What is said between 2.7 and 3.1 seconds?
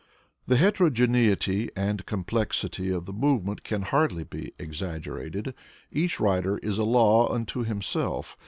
of